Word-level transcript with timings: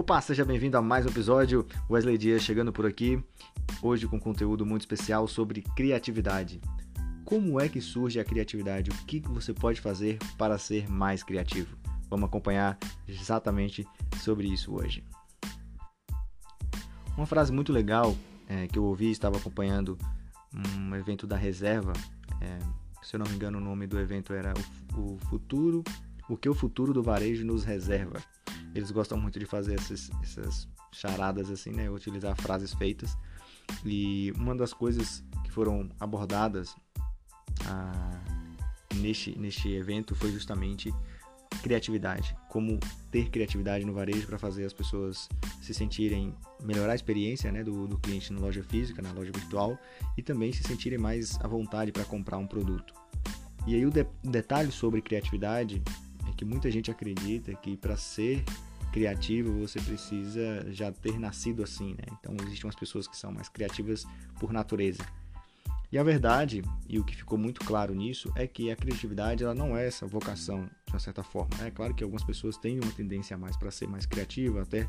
Opa, 0.00 0.18
seja 0.22 0.46
bem-vindo 0.46 0.78
a 0.78 0.80
mais 0.80 1.04
um 1.04 1.10
episódio. 1.10 1.66
Wesley 1.90 2.16
Dias 2.16 2.40
chegando 2.40 2.72
por 2.72 2.86
aqui, 2.86 3.22
hoje 3.82 4.08
com 4.08 4.18
conteúdo 4.18 4.64
muito 4.64 4.80
especial 4.80 5.28
sobre 5.28 5.60
criatividade. 5.76 6.58
Como 7.22 7.60
é 7.60 7.68
que 7.68 7.82
surge 7.82 8.18
a 8.18 8.24
criatividade? 8.24 8.90
O 8.90 8.94
que 9.04 9.20
você 9.20 9.52
pode 9.52 9.78
fazer 9.78 10.16
para 10.38 10.56
ser 10.56 10.88
mais 10.90 11.22
criativo? 11.22 11.76
Vamos 12.08 12.30
acompanhar 12.30 12.78
exatamente 13.06 13.86
sobre 14.22 14.48
isso 14.48 14.74
hoje. 14.74 15.04
Uma 17.14 17.26
frase 17.26 17.52
muito 17.52 17.70
legal 17.70 18.16
é, 18.48 18.66
que 18.68 18.78
eu 18.78 18.84
ouvi, 18.84 19.10
estava 19.10 19.36
acompanhando 19.36 19.98
um 20.78 20.96
evento 20.96 21.26
da 21.26 21.36
Reserva. 21.36 21.92
É, 22.40 22.58
se 23.02 23.16
eu 23.16 23.18
não 23.18 23.26
me 23.26 23.34
engano, 23.34 23.58
o 23.58 23.60
nome 23.60 23.86
do 23.86 24.00
evento 24.00 24.32
era 24.32 24.54
o, 24.96 25.12
o 25.12 25.18
futuro, 25.28 25.84
o 26.26 26.38
que 26.38 26.48
o 26.48 26.54
futuro 26.54 26.94
do 26.94 27.02
varejo 27.02 27.44
nos 27.44 27.64
reserva. 27.64 28.18
Eles 28.74 28.90
gostam 28.90 29.18
muito 29.18 29.38
de 29.38 29.46
fazer 29.46 29.74
essas, 29.74 30.10
essas 30.22 30.68
charadas 30.92 31.50
assim, 31.50 31.70
né? 31.70 31.90
Utilizar 31.90 32.36
frases 32.40 32.72
feitas. 32.74 33.16
E 33.84 34.32
uma 34.36 34.54
das 34.54 34.72
coisas 34.72 35.24
que 35.44 35.50
foram 35.50 35.88
abordadas 35.98 36.74
ah, 37.66 38.20
neste, 38.96 39.38
neste 39.38 39.72
evento 39.72 40.14
foi 40.14 40.30
justamente 40.32 40.92
criatividade, 41.62 42.34
como 42.48 42.78
ter 43.10 43.28
criatividade 43.28 43.84
no 43.84 43.92
varejo 43.92 44.26
para 44.26 44.38
fazer 44.38 44.64
as 44.64 44.72
pessoas 44.72 45.28
se 45.60 45.74
sentirem, 45.74 46.34
melhorar 46.62 46.92
a 46.92 46.94
experiência 46.94 47.52
né, 47.52 47.62
do, 47.62 47.86
do 47.86 47.98
cliente 47.98 48.32
na 48.32 48.40
loja 48.40 48.62
física, 48.62 49.02
na 49.02 49.12
loja 49.12 49.30
virtual 49.32 49.78
e 50.16 50.22
também 50.22 50.52
se 50.52 50.62
sentirem 50.62 50.98
mais 50.98 51.38
à 51.40 51.48
vontade 51.48 51.92
para 51.92 52.04
comprar 52.04 52.38
um 52.38 52.46
produto. 52.46 52.94
E 53.66 53.74
aí 53.74 53.84
o 53.84 53.90
de, 53.90 54.06
detalhe 54.24 54.72
sobre 54.72 55.02
criatividade 55.02 55.82
é 56.28 56.32
que 56.32 56.44
muita 56.44 56.70
gente 56.70 56.90
acredita 56.90 57.54
que 57.54 57.76
para 57.76 57.96
ser 57.96 58.42
criativo 58.92 59.58
você 59.58 59.80
precisa 59.80 60.66
já 60.70 60.92
ter 60.92 61.18
nascido 61.18 61.62
assim, 61.62 61.90
né? 61.90 62.04
Então 62.18 62.34
existem 62.42 62.66
umas 62.66 62.76
pessoas 62.76 63.06
que 63.06 63.16
são 63.16 63.32
mais 63.32 63.48
criativas 63.48 64.06
por 64.38 64.52
natureza. 64.52 65.04
E 65.92 65.98
a 65.98 66.04
verdade, 66.04 66.62
e 66.88 67.00
o 67.00 67.04
que 67.04 67.16
ficou 67.16 67.36
muito 67.36 67.64
claro 67.64 67.92
nisso, 67.92 68.32
é 68.36 68.46
que 68.46 68.70
a 68.70 68.76
criatividade 68.76 69.42
ela 69.42 69.54
não 69.54 69.76
é 69.76 69.86
essa 69.88 70.06
vocação, 70.06 70.70
de 70.86 70.92
uma 70.92 71.00
certa 71.00 71.22
forma. 71.22 71.50
É 71.64 71.70
claro 71.70 71.92
que 71.94 72.04
algumas 72.04 72.22
pessoas 72.22 72.56
têm 72.56 72.78
uma 72.78 72.92
tendência 72.92 73.36
mais 73.36 73.56
para 73.56 73.72
ser 73.72 73.88
mais 73.88 74.06
criativa, 74.06 74.62
até 74.62 74.88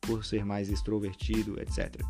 por 0.00 0.24
ser 0.24 0.44
mais 0.44 0.68
extrovertido, 0.68 1.60
etc. 1.60 2.02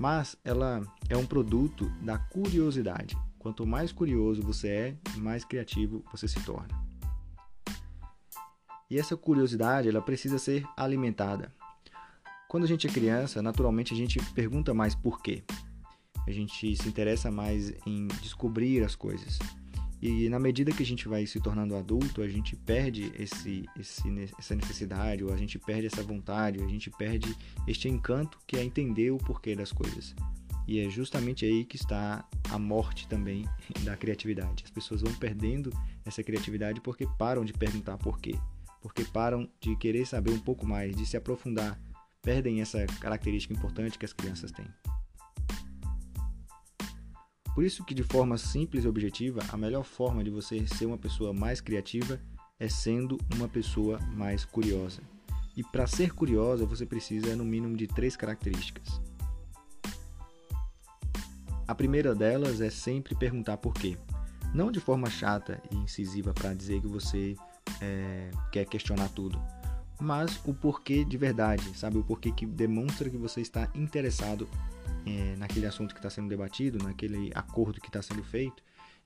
Mas 0.00 0.36
ela 0.44 0.82
é 1.08 1.16
um 1.16 1.24
produto 1.24 1.88
da 2.02 2.18
curiosidade. 2.18 3.16
Quanto 3.38 3.64
mais 3.64 3.92
curioso 3.92 4.42
você 4.42 4.68
é, 4.68 4.96
mais 5.18 5.44
criativo 5.44 6.04
você 6.10 6.26
se 6.26 6.40
torna. 6.40 6.89
E 8.90 8.98
essa 8.98 9.16
curiosidade, 9.16 9.88
ela 9.88 10.02
precisa 10.02 10.36
ser 10.36 10.66
alimentada. 10.76 11.54
Quando 12.48 12.64
a 12.64 12.66
gente 12.66 12.88
é 12.88 12.90
criança, 12.90 13.40
naturalmente 13.40 13.94
a 13.94 13.96
gente 13.96 14.20
pergunta 14.32 14.74
mais 14.74 14.96
por 14.96 15.22
quê. 15.22 15.44
A 16.26 16.32
gente 16.32 16.74
se 16.74 16.88
interessa 16.88 17.30
mais 17.30 17.72
em 17.86 18.08
descobrir 18.20 18.82
as 18.82 18.96
coisas. 18.96 19.38
E 20.02 20.28
na 20.28 20.40
medida 20.40 20.72
que 20.72 20.82
a 20.82 20.86
gente 20.86 21.06
vai 21.06 21.24
se 21.24 21.38
tornando 21.38 21.76
adulto, 21.76 22.20
a 22.22 22.26
gente 22.26 22.56
perde 22.56 23.12
esse, 23.16 23.64
esse, 23.78 24.02
essa 24.36 24.56
necessidade, 24.56 25.22
ou 25.22 25.32
a 25.32 25.36
gente 25.36 25.56
perde 25.56 25.86
essa 25.86 26.02
vontade, 26.02 26.58
ou 26.58 26.64
a 26.64 26.68
gente 26.68 26.90
perde 26.90 27.32
este 27.68 27.88
encanto 27.88 28.40
que 28.44 28.56
é 28.56 28.64
entender 28.64 29.12
o 29.12 29.18
porquê 29.18 29.54
das 29.54 29.70
coisas. 29.70 30.16
E 30.66 30.80
é 30.80 30.90
justamente 30.90 31.44
aí 31.44 31.64
que 31.64 31.76
está 31.76 32.24
a 32.50 32.58
morte 32.58 33.06
também 33.06 33.44
da 33.84 33.96
criatividade. 33.96 34.64
As 34.64 34.70
pessoas 34.70 35.02
vão 35.02 35.12
perdendo 35.14 35.70
essa 36.04 36.24
criatividade 36.24 36.80
porque 36.80 37.06
param 37.16 37.44
de 37.44 37.52
perguntar 37.52 37.96
porquê 37.98 38.34
porque 38.80 39.04
param 39.04 39.48
de 39.60 39.76
querer 39.76 40.06
saber 40.06 40.32
um 40.32 40.38
pouco 40.38 40.66
mais, 40.66 40.96
de 40.96 41.04
se 41.06 41.16
aprofundar, 41.16 41.80
perdem 42.22 42.60
essa 42.60 42.84
característica 43.00 43.54
importante 43.54 43.98
que 43.98 44.04
as 44.04 44.12
crianças 44.12 44.50
têm. 44.50 44.66
Por 47.54 47.64
isso 47.64 47.84
que 47.84 47.94
de 47.94 48.02
forma 48.02 48.38
simples 48.38 48.84
e 48.84 48.88
objetiva, 48.88 49.40
a 49.50 49.56
melhor 49.56 49.84
forma 49.84 50.22
de 50.22 50.30
você 50.30 50.66
ser 50.66 50.86
uma 50.86 50.98
pessoa 50.98 51.32
mais 51.32 51.60
criativa 51.60 52.20
é 52.58 52.68
sendo 52.68 53.18
uma 53.34 53.48
pessoa 53.48 53.98
mais 54.14 54.44
curiosa. 54.44 55.02
E 55.56 55.64
para 55.64 55.86
ser 55.86 56.14
curiosa, 56.14 56.64
você 56.64 56.86
precisa 56.86 57.34
no 57.34 57.44
mínimo 57.44 57.76
de 57.76 57.86
três 57.86 58.16
características. 58.16 59.00
A 61.66 61.74
primeira 61.74 62.14
delas 62.14 62.60
é 62.60 62.70
sempre 62.70 63.14
perguntar 63.14 63.56
por 63.56 63.74
quê. 63.74 63.96
Não 64.54 64.70
de 64.70 64.80
forma 64.80 65.08
chata 65.08 65.62
e 65.70 65.76
incisiva 65.76 66.32
para 66.32 66.54
dizer 66.54 66.80
que 66.80 66.86
você 66.86 67.36
é, 67.80 68.30
quer 68.52 68.64
questionar 68.66 69.08
tudo, 69.10 69.40
mas 70.00 70.40
o 70.44 70.54
porquê 70.54 71.04
de 71.04 71.16
verdade, 71.16 71.76
sabe? 71.76 71.98
O 71.98 72.04
porquê 72.04 72.32
que 72.32 72.46
demonstra 72.46 73.08
que 73.10 73.16
você 73.16 73.40
está 73.40 73.68
interessado 73.74 74.48
é, 75.06 75.36
naquele 75.36 75.66
assunto 75.66 75.94
que 75.94 75.98
está 75.98 76.10
sendo 76.10 76.28
debatido, 76.28 76.82
naquele 76.82 77.30
acordo 77.34 77.80
que 77.80 77.88
está 77.88 78.02
sendo 78.02 78.22
feito, 78.22 78.62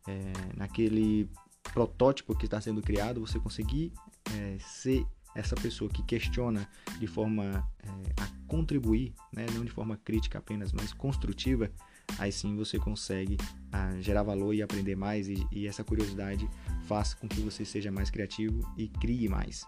é, 0.07 0.33
naquele 0.57 1.29
protótipo 1.73 2.37
que 2.37 2.45
está 2.45 2.61
sendo 2.61 2.83
criado, 2.83 3.21
você 3.21 3.39
conseguir 3.39 3.93
é, 4.33 4.57
ser 4.61 5.07
essa 5.35 5.57
pessoa 5.57 5.91
que 5.91 6.03
questiona 6.03 6.69
de 6.99 7.07
forma 7.07 7.69
é, 7.83 8.23
a 8.23 8.29
contribuir, 8.47 9.13
né? 9.33 9.47
não 9.53 9.65
de 9.65 9.71
forma 9.71 9.97
crítica 9.97 10.39
apenas, 10.39 10.73
mas 10.73 10.93
construtiva, 10.93 11.71
aí 12.19 12.31
sim 12.31 12.57
você 12.57 12.79
consegue 12.79 13.37
ah, 13.73 13.99
gerar 14.01 14.23
valor 14.23 14.55
e 14.55 14.63
aprender 14.63 14.97
mais 14.97 15.29
e, 15.29 15.47
e 15.53 15.67
essa 15.67 15.85
curiosidade 15.85 16.49
faça 16.87 17.17
com 17.17 17.29
que 17.29 17.41
você 17.41 17.65
seja 17.65 17.91
mais 17.91 18.11
criativo 18.11 18.61
e 18.77 18.89
crie 18.89 19.29
mais. 19.29 19.67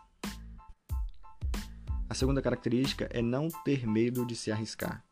A 2.08 2.14
segunda 2.14 2.40
característica 2.40 3.08
é 3.10 3.20
não 3.20 3.48
ter 3.64 3.86
medo 3.86 4.24
de 4.24 4.36
se 4.36 4.52
arriscar. 4.52 5.04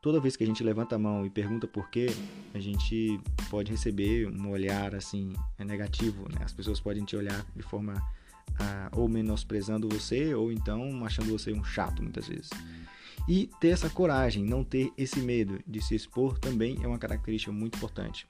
Toda 0.00 0.20
vez 0.20 0.36
que 0.36 0.44
a 0.44 0.46
gente 0.46 0.62
levanta 0.62 0.94
a 0.94 0.98
mão 0.98 1.26
e 1.26 1.30
pergunta 1.30 1.66
por 1.66 1.90
quê, 1.90 2.06
a 2.54 2.58
gente 2.58 3.20
pode 3.50 3.70
receber 3.70 4.26
um 4.26 4.48
olhar 4.48 4.94
assim 4.94 5.32
é 5.58 5.64
negativo, 5.64 6.28
né? 6.32 6.40
As 6.42 6.52
pessoas 6.52 6.80
podem 6.80 7.04
te 7.04 7.16
olhar 7.16 7.44
de 7.54 7.62
forma 7.62 7.94
ah, 8.58 8.88
ou 8.92 9.08
menosprezando 9.08 9.88
você 9.88 10.34
ou 10.34 10.50
então 10.50 11.04
achando 11.04 11.30
você 11.30 11.52
um 11.52 11.64
chato 11.64 12.02
muitas 12.02 12.26
vezes. 12.28 12.50
E 13.28 13.50
ter 13.60 13.68
essa 13.68 13.90
coragem, 13.90 14.42
não 14.42 14.64
ter 14.64 14.90
esse 14.96 15.20
medo 15.20 15.60
de 15.66 15.82
se 15.82 15.94
expor 15.94 16.38
também 16.38 16.78
é 16.82 16.88
uma 16.88 16.98
característica 16.98 17.52
muito 17.52 17.76
importante. 17.76 18.26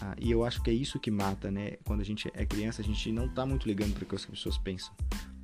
Ah, 0.00 0.14
e 0.20 0.30
eu 0.30 0.44
acho 0.44 0.62
que 0.62 0.70
é 0.70 0.72
isso 0.72 1.00
que 1.00 1.10
mata, 1.10 1.50
né? 1.50 1.72
Quando 1.84 2.00
a 2.00 2.04
gente 2.04 2.30
é 2.32 2.46
criança, 2.46 2.80
a 2.80 2.84
gente 2.84 3.10
não 3.10 3.28
tá 3.28 3.44
muito 3.44 3.66
ligando 3.66 3.92
para 3.92 4.04
o 4.04 4.06
que 4.06 4.14
as 4.14 4.24
pessoas 4.24 4.56
pensam. 4.56 4.94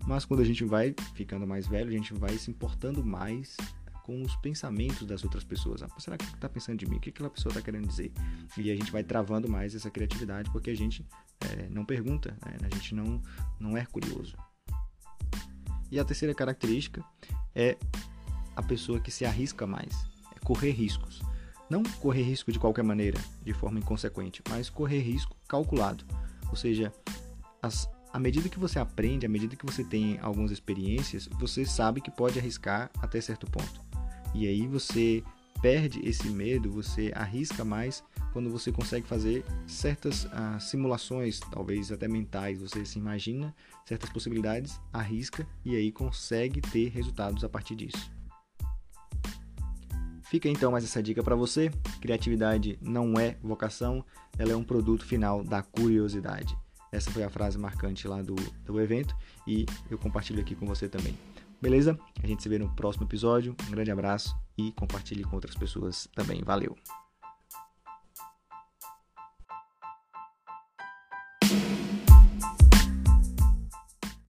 Mas 0.06 0.24
quando 0.24 0.40
a 0.40 0.44
gente 0.44 0.64
vai 0.64 0.94
ficando 1.14 1.46
mais 1.46 1.66
velho, 1.66 1.88
a 1.88 1.92
gente 1.92 2.14
vai 2.14 2.38
se 2.38 2.48
importando 2.48 3.04
mais 3.04 3.56
com 4.04 4.22
os 4.22 4.34
pensamentos 4.36 5.06
das 5.06 5.24
outras 5.24 5.42
pessoas. 5.42 5.82
Ah, 5.82 5.88
será 5.98 6.16
que 6.16 6.24
está 6.24 6.48
pensando 6.48 6.78
de 6.78 6.86
mim? 6.86 6.96
O 6.96 7.00
que 7.00 7.10
aquela 7.10 7.28
pessoa 7.28 7.50
está 7.50 7.60
querendo 7.60 7.88
dizer? 7.88 8.12
E 8.56 8.70
a 8.70 8.74
gente 8.76 8.92
vai 8.92 9.02
travando 9.02 9.48
mais 9.48 9.74
essa 9.74 9.90
criatividade 9.90 10.48
porque 10.52 10.70
a 10.70 10.76
gente 10.76 11.04
é, 11.40 11.68
não 11.68 11.84
pergunta, 11.84 12.36
né? 12.46 12.56
a 12.62 12.74
gente 12.74 12.94
não, 12.94 13.20
não 13.58 13.76
é 13.76 13.84
curioso. 13.84 14.36
E 15.90 15.98
a 15.98 16.04
terceira 16.04 16.32
característica 16.32 17.04
é 17.54 17.76
a 18.56 18.62
pessoa 18.62 19.00
que 19.00 19.10
se 19.10 19.24
arrisca 19.24 19.66
mais, 19.66 19.94
é 20.34 20.44
correr 20.44 20.70
riscos. 20.70 21.22
Não 21.68 21.82
correr 21.82 22.22
risco 22.22 22.50
de 22.50 22.58
qualquer 22.58 22.82
maneira, 22.82 23.18
de 23.44 23.52
forma 23.52 23.78
inconsequente, 23.78 24.42
mas 24.48 24.68
correr 24.68 25.00
risco 25.00 25.36
calculado. 25.48 26.04
Ou 26.48 26.56
seja, 26.56 26.92
as, 27.62 27.88
à 28.12 28.18
medida 28.18 28.48
que 28.48 28.58
você 28.58 28.78
aprende, 28.78 29.24
à 29.24 29.28
medida 29.28 29.54
que 29.54 29.64
você 29.64 29.84
tem 29.84 30.18
algumas 30.20 30.50
experiências, 30.50 31.28
você 31.38 31.64
sabe 31.64 32.00
que 32.00 32.10
pode 32.10 32.38
arriscar 32.38 32.90
até 33.00 33.20
certo 33.20 33.48
ponto. 33.48 33.80
E 34.34 34.46
aí 34.46 34.66
você 34.66 35.22
perde 35.60 36.00
esse 36.08 36.28
medo, 36.28 36.70
você 36.70 37.12
arrisca 37.14 37.64
mais 37.64 38.02
quando 38.32 38.50
você 38.50 38.72
consegue 38.72 39.06
fazer 39.06 39.44
certas 39.66 40.26
ah, 40.32 40.58
simulações, 40.58 41.38
talvez 41.38 41.92
até 41.92 42.08
mentais. 42.08 42.60
Você 42.60 42.84
se 42.84 42.98
imagina 42.98 43.54
certas 43.84 44.10
possibilidades, 44.10 44.80
arrisca 44.92 45.46
e 45.64 45.76
aí 45.76 45.92
consegue 45.92 46.60
ter 46.60 46.88
resultados 46.88 47.44
a 47.44 47.48
partir 47.48 47.76
disso. 47.76 48.10
Fica 50.30 50.48
então 50.48 50.70
mais 50.70 50.84
essa 50.84 51.02
dica 51.02 51.24
para 51.24 51.34
você. 51.34 51.72
Criatividade 52.00 52.78
não 52.80 53.18
é 53.18 53.36
vocação, 53.42 54.04
ela 54.38 54.52
é 54.52 54.56
um 54.56 54.62
produto 54.62 55.04
final 55.04 55.42
da 55.42 55.60
curiosidade. 55.60 56.56
Essa 56.92 57.10
foi 57.10 57.24
a 57.24 57.28
frase 57.28 57.58
marcante 57.58 58.06
lá 58.06 58.22
do, 58.22 58.36
do 58.64 58.80
evento 58.80 59.14
e 59.44 59.66
eu 59.90 59.98
compartilho 59.98 60.40
aqui 60.40 60.54
com 60.54 60.66
você 60.66 60.88
também. 60.88 61.18
Beleza? 61.60 61.98
A 62.22 62.26
gente 62.28 62.44
se 62.44 62.48
vê 62.48 62.58
no 62.58 62.68
próximo 62.76 63.06
episódio. 63.06 63.56
Um 63.66 63.72
grande 63.72 63.90
abraço 63.90 64.36
e 64.56 64.70
compartilhe 64.72 65.24
com 65.24 65.34
outras 65.34 65.56
pessoas 65.56 66.08
também. 66.14 66.42
Valeu! 66.44 66.76